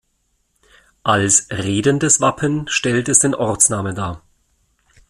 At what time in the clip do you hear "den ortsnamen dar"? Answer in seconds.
3.19-4.23